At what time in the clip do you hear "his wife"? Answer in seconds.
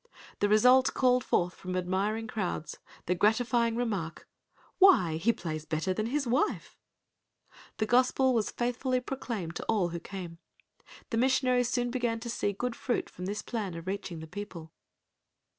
6.07-6.75